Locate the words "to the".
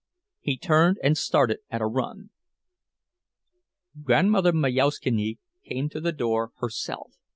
5.89-6.11